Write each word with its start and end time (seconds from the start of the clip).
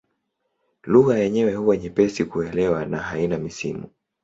Lugha 0.83 1.17
yenyewe 1.17 1.55
huwa 1.55 1.77
nyepesi 1.77 2.25
kuelewa 2.25 2.85
na 2.85 2.97
haina 2.99 3.37
misimu. 3.37 3.89